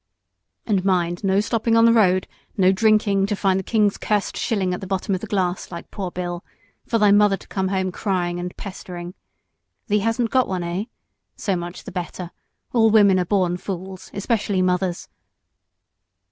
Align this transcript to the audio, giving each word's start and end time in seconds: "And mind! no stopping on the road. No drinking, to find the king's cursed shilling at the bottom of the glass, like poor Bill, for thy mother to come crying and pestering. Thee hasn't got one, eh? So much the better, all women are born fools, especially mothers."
"And 0.65 0.83
mind! 0.83 1.23
no 1.23 1.39
stopping 1.41 1.77
on 1.77 1.85
the 1.85 1.93
road. 1.93 2.27
No 2.57 2.71
drinking, 2.71 3.27
to 3.27 3.35
find 3.35 3.59
the 3.59 3.63
king's 3.63 3.99
cursed 3.99 4.35
shilling 4.35 4.73
at 4.73 4.81
the 4.81 4.87
bottom 4.87 5.13
of 5.13 5.21
the 5.21 5.27
glass, 5.27 5.69
like 5.71 5.91
poor 5.91 6.09
Bill, 6.09 6.43
for 6.87 6.97
thy 6.97 7.11
mother 7.11 7.37
to 7.37 7.47
come 7.47 7.91
crying 7.91 8.39
and 8.39 8.57
pestering. 8.57 9.13
Thee 9.89 9.99
hasn't 9.99 10.31
got 10.31 10.47
one, 10.47 10.63
eh? 10.63 10.85
So 11.35 11.55
much 11.55 11.83
the 11.83 11.91
better, 11.91 12.31
all 12.73 12.89
women 12.89 13.19
are 13.19 13.25
born 13.25 13.57
fools, 13.57 14.09
especially 14.11 14.63
mothers." 14.63 15.07